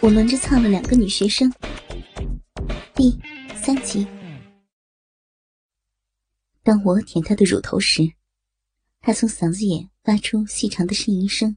[0.00, 1.52] 我轮着操了两个女学生。
[2.94, 3.18] 第
[3.56, 4.06] 三集，
[6.62, 8.02] 当我舔她的乳头时，
[9.00, 11.56] 她从嗓子眼发出细长的呻吟声，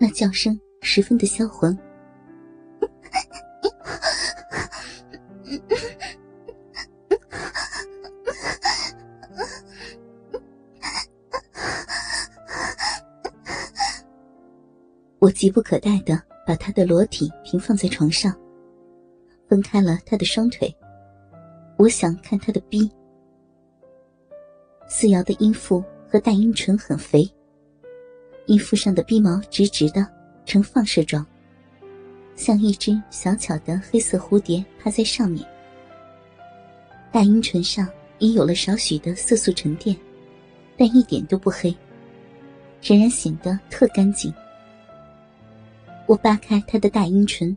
[0.00, 1.78] 那叫声十分的销魂。
[15.20, 18.34] 我急不可待的把他的裸体平放在床上，
[19.46, 20.74] 分开了他的双腿。
[21.76, 22.90] 我想看他的逼。
[24.88, 27.30] 四瑶的阴腹和大阴唇很肥，
[28.46, 30.08] 阴腹上的逼毛直直的，
[30.46, 31.22] 呈放射状，
[32.34, 35.46] 像一只小巧的黑色蝴蝶趴在上面。
[37.12, 37.86] 大阴唇上
[38.20, 39.94] 已有了少许的色素沉淀，
[40.78, 41.76] 但一点都不黑，
[42.80, 44.32] 仍然显得特干净。
[46.08, 47.54] 我扒开她的大阴唇，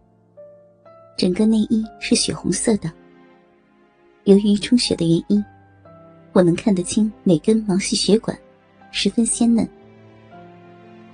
[1.16, 2.92] 整个内衣是血红色的。
[4.26, 5.44] 由于充血的原因，
[6.34, 8.38] 我能看得清每根毛细血管，
[8.92, 9.66] 十分鲜嫩。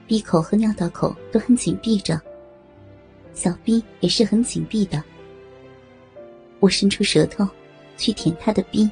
[0.07, 2.19] 闭口和尿道口都很紧闭着，
[3.35, 5.03] 小逼也是很紧闭的。
[6.59, 7.47] 我伸出舌头
[7.97, 8.89] 去舔她的逼，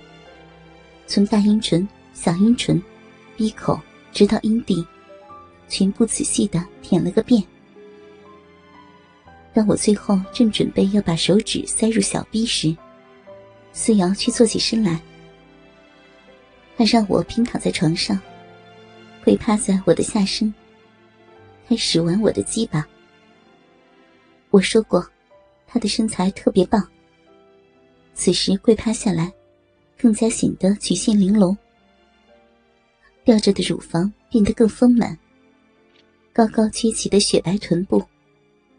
[1.08, 2.80] 从大阴唇、小阴唇、
[3.36, 3.80] 闭口
[4.12, 4.86] 直到阴蒂，
[5.68, 7.44] 全部仔细的舔了个遍。
[9.56, 12.76] 当我最后正准备要把手指塞入小臂时，
[13.72, 15.00] 思瑶却坐起身来。
[16.76, 18.20] 他让我平躺在床上，
[19.24, 20.54] 跪趴在我的下身，
[21.70, 22.86] 开始玩我的鸡巴。
[24.50, 25.10] 我说过，
[25.66, 26.86] 他的身材特别棒。
[28.14, 29.32] 此时跪趴下来，
[29.98, 31.58] 更加显得曲线玲珑，
[33.24, 35.18] 吊着的乳房变得更丰满，
[36.34, 38.04] 高高撅起的雪白臀部。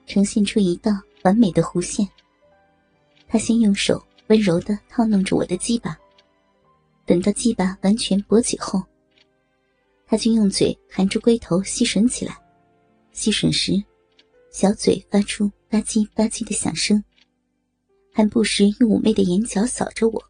[0.06, 0.92] 呈现出一道
[1.24, 2.08] 完美的弧线。
[3.28, 5.98] 他先用手温柔的套弄着我的鸡巴，
[7.04, 8.82] 等到鸡巴完全勃起后，
[10.06, 12.38] 他就用嘴含住龟头吸吮起来。
[13.12, 13.72] 吸吮时，
[14.50, 17.02] 小嘴发出吧唧吧唧的响声，
[18.12, 20.22] 还不时用妩媚的眼角扫着我。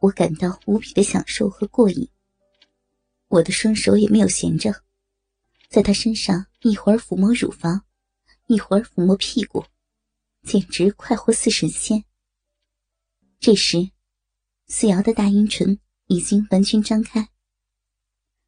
[0.00, 2.08] 我感到无比的享受和过瘾。
[3.28, 4.72] 我的双手也没有闲着，
[5.68, 7.82] 在他身上一会儿抚摸乳房。
[8.48, 9.62] 一会儿抚摸屁股，
[10.42, 12.02] 简直快活似神仙。
[13.38, 13.90] 这时，
[14.68, 17.28] 思瑶的大阴唇已经完全张开，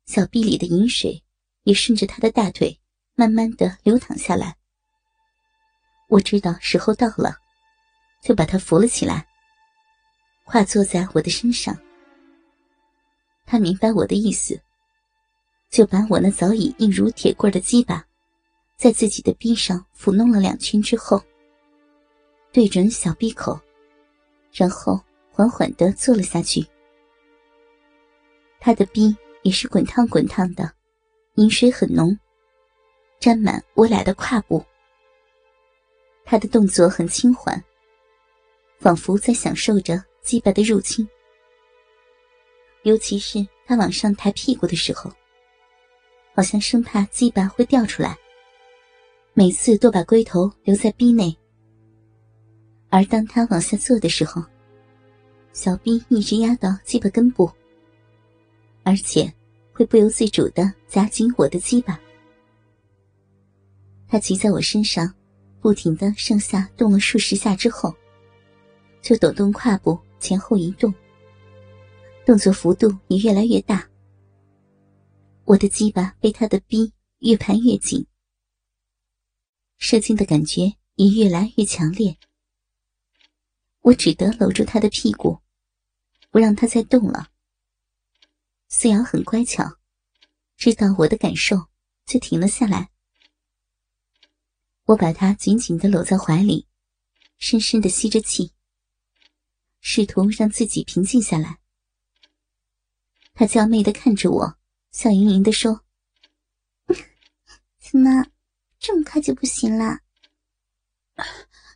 [0.07, 1.23] 小臂里的饮水
[1.65, 2.81] 也顺着她的大腿
[3.15, 4.57] 慢慢的流淌下来。
[6.09, 7.37] 我知道时候到了，
[8.25, 9.29] 就把她扶了起来，
[10.47, 11.79] 跨坐在我的身上。
[13.45, 14.59] 他明白我的意思，
[15.71, 18.07] 就把我那早已硬如铁棍的鸡巴。
[18.81, 21.23] 在自己的臂上抚弄了两圈之后，
[22.51, 23.61] 对准小臂口，
[24.51, 24.99] 然后
[25.31, 26.67] 缓缓的坐了下去。
[28.59, 30.73] 他的臂也是滚烫滚烫的，
[31.35, 32.19] 饮水很浓，
[33.19, 34.65] 沾满我俩的胯部。
[36.25, 37.63] 他的动作很轻缓，
[38.79, 41.07] 仿佛在享受着鸡巴的入侵。
[42.85, 45.13] 尤其是他往上抬屁股的时候，
[46.35, 48.17] 好像生怕鸡巴会掉出来。
[49.41, 51.35] 每次都把龟头留在逼内，
[52.91, 54.45] 而当他往下坐的时候，
[55.55, 57.51] 小逼一直压到鸡巴根部，
[58.83, 59.33] 而且
[59.73, 61.99] 会不由自主的夹紧我的鸡巴。
[64.07, 65.11] 他骑在我身上，
[65.59, 67.95] 不停的上下动了数十下之后，
[69.01, 70.93] 就抖动胯部前后移动，
[72.27, 73.89] 动作幅度也越来越大。
[75.47, 78.07] 我的鸡巴被他的逼越盘越紧。
[79.81, 82.19] 射精的感觉也越来越强烈，
[83.81, 85.41] 我只得搂住他的屁股，
[86.31, 87.33] 不让他再动了。
[88.69, 89.79] 思瑶很乖巧，
[90.59, 91.69] 知道我的感受，
[92.05, 92.91] 就停了下来。
[94.85, 96.69] 我把他紧紧的搂在怀里，
[97.39, 98.53] 深深的吸着气，
[99.81, 101.59] 试图让自己平静下来。
[103.33, 104.59] 他娇媚的看着我，
[104.93, 105.87] 笑盈盈的说
[107.81, 108.27] ：“怎？”么
[109.21, 110.01] 就不行了？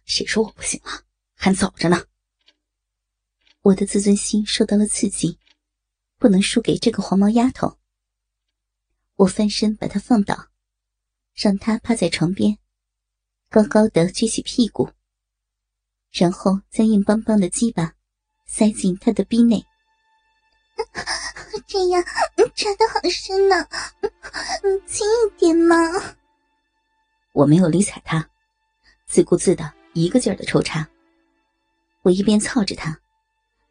[0.04, 1.02] 谁说我不行了？
[1.34, 2.04] 还早着呢。
[3.62, 5.38] 我的自尊心受到了刺激，
[6.18, 7.78] 不能输给这个黄毛丫头。
[9.16, 10.48] 我翻身把她放倒，
[11.34, 12.58] 让她趴在床边，
[13.48, 14.90] 高高的撅起屁股，
[16.10, 17.94] 然后将硬邦邦的鸡巴
[18.46, 19.64] 塞进她的逼内。
[21.66, 22.02] 这样
[22.54, 23.68] 插的好深呢，
[24.86, 25.76] 轻一点嘛。
[27.34, 28.26] 我没有理睬他，
[29.06, 30.88] 自顾自的一个劲儿的抽插。
[32.02, 32.96] 我一边操着他，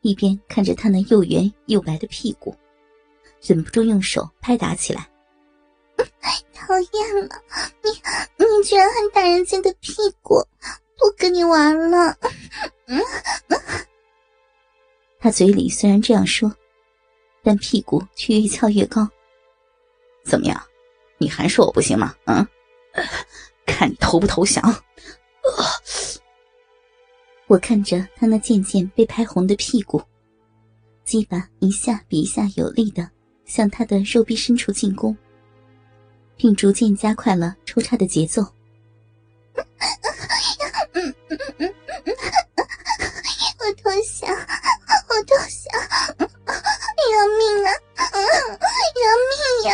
[0.01, 2.53] 一边看着他那又圆又白的屁股，
[3.41, 5.09] 忍不住用手拍打起来。
[6.53, 7.41] 讨厌了，
[7.81, 7.89] 你
[8.37, 10.35] 你居然还打人家的屁股，
[10.97, 12.17] 不跟你玩了。
[15.19, 16.53] 他嘴里虽然这样说，
[17.43, 19.07] 但屁股却越翘越高。
[20.25, 20.61] 怎么样，
[21.17, 22.15] 你还说我不行吗？
[22.25, 22.45] 嗯，
[23.65, 24.83] 看你投不投降。
[27.47, 30.01] 我看着他那渐渐被拍红的屁股，
[31.03, 33.09] 鸡巴一下比一下有力的
[33.45, 35.15] 向他的肉壁深处进攻，
[36.35, 38.41] 并逐渐加快了抽插的节奏。
[43.59, 44.29] 我投降，
[45.09, 45.79] 我投降，
[47.11, 47.69] 饶命啊！
[48.99, 49.39] 饶命
[49.69, 49.71] 呀！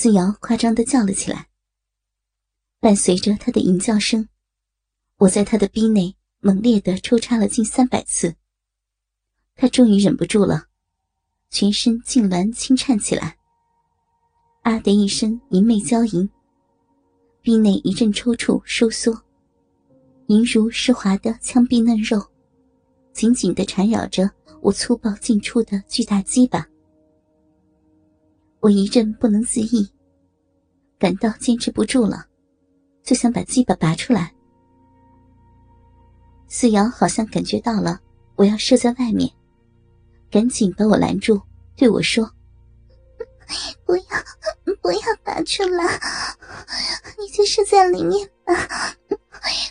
[0.00, 1.48] 思瑶夸张的叫了起来，
[2.78, 4.28] 伴随着他的淫叫声，
[5.16, 8.36] 我在他的逼内猛烈的抽插了近三百次。
[9.56, 10.66] 他终于忍不住了，
[11.50, 13.38] 全身痉挛轻颤起来。
[14.62, 16.30] 啊的一声淫媚娇吟。
[17.42, 19.24] 臂内一阵抽搐收缩，
[20.28, 22.24] 莹如湿滑的枪臂嫩肉，
[23.12, 24.30] 紧紧的缠绕着
[24.60, 26.64] 我粗暴进出的巨大鸡巴。
[28.60, 29.88] 我一阵不能自抑，
[30.98, 32.26] 感到坚持不住了，
[33.02, 34.34] 就想把鸡巴拔出来。
[36.48, 38.00] 四瑶好像感觉到了
[38.34, 39.30] 我要射在外面，
[40.30, 41.40] 赶紧把我拦住，
[41.76, 42.28] 对我说
[43.84, 44.02] ：“不要，
[44.82, 46.00] 不要拔出来。”
[47.18, 48.54] 你就射在里面吧，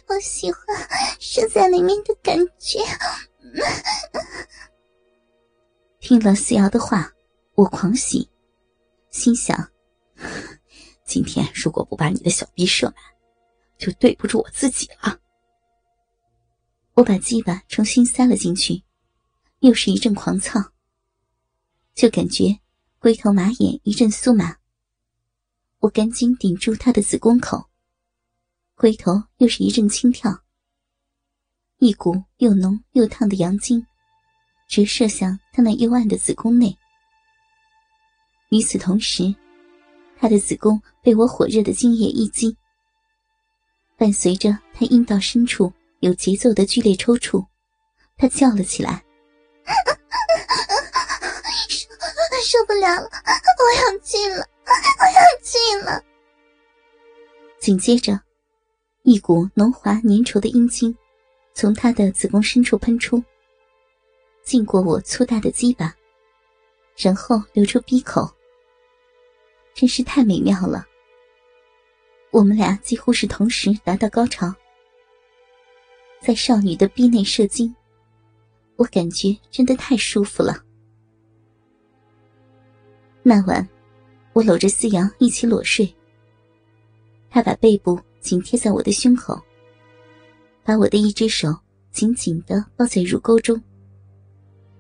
[0.08, 0.62] 我喜欢
[1.20, 2.80] 射在里面的感觉。
[6.00, 7.12] 听了思瑶的话，
[7.56, 8.30] 我狂喜，
[9.18, 9.72] 心想：
[11.04, 12.96] 今天如果不把你的小逼射满，
[13.80, 15.20] 就对不住我自己了。
[16.94, 18.84] 我把鸡巴重新塞了进去，
[19.60, 20.60] 又是一阵狂操，
[21.96, 22.60] 就感觉
[23.00, 24.58] 龟头马眼一阵酥麻。
[25.80, 27.70] 我赶紧顶住他的子宫口，
[28.76, 30.44] 回头又是一阵轻跳，
[31.80, 33.86] 一股又浓又烫的阳精
[34.68, 36.78] 直射向他那幽暗的子宫内。
[38.50, 39.34] 与此同时，
[40.18, 42.56] 他的子宫被我火热的精液一击，
[43.98, 47.46] 伴随着他阴道深处有节奏的剧烈抽搐，
[48.18, 49.04] 他叫了起来
[51.70, 54.38] ：“受受不了了，我要进了！”
[55.00, 56.04] 我要进了。
[57.60, 58.20] 紧接着，
[59.04, 60.96] 一股浓滑粘稠的阴茎
[61.54, 63.22] 从他的子宫深处喷出，
[64.44, 65.94] 浸过我粗大的鸡巴，
[66.96, 68.30] 然后流出鼻口。
[69.78, 70.84] 真是太美妙了。
[72.32, 74.52] 我们俩几乎是同时达到高潮，
[76.20, 77.74] 在少女的逼内射精，
[78.76, 80.64] 我感觉真的太舒服了。
[83.22, 83.66] 那晚。
[84.34, 85.92] 我搂着思阳一起裸睡，
[87.28, 89.42] 他把背部紧贴在我的胸口，
[90.64, 91.50] 把我的一只手
[91.90, 93.60] 紧紧的抱在乳沟中，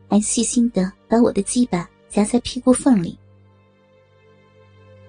[0.07, 3.17] 还细心的把我的鸡巴夹在屁股缝里。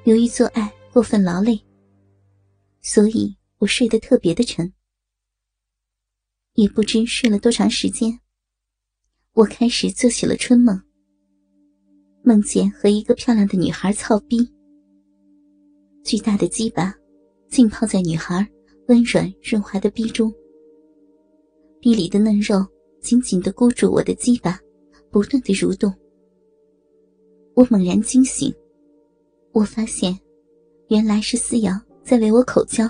[0.08, 1.60] 由于做爱过分劳累，
[2.80, 4.72] 所以我睡得特别的沉。
[6.54, 8.18] 也不知睡了多长时间，
[9.34, 10.80] 我开始做起了春梦。
[12.22, 14.38] 梦见和一个漂亮的女孩操逼，
[16.02, 16.94] 巨大的鸡巴
[17.50, 18.48] 浸泡在女孩
[18.86, 20.32] 温软润滑的逼中，
[21.82, 22.66] 逼里的嫩肉
[23.02, 24.58] 紧紧的箍住我的鸡巴，
[25.10, 25.94] 不断的蠕动。
[27.54, 28.50] 我猛然惊醒，
[29.52, 30.18] 我发现
[30.88, 32.88] 原来是思瑶在为我口交。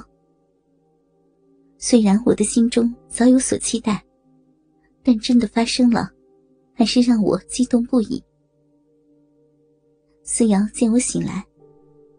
[1.79, 4.05] 虽然我的心中早有所期待，
[5.03, 6.11] 但真的发生了，
[6.75, 8.23] 还是让我激动不已。
[10.23, 11.45] 思瑶见我醒来，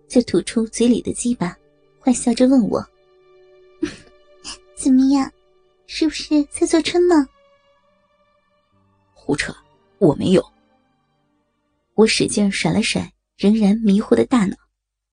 [0.08, 1.56] 就吐出嘴里的鸡巴，
[2.00, 2.84] 坏笑着问我
[4.76, 5.32] ：“怎么样，
[5.86, 7.28] 是不是在做春梦？”
[9.14, 9.54] 胡扯，
[10.00, 10.44] 我没有。
[11.94, 14.69] 我使劲甩了甩仍然迷糊的大脑。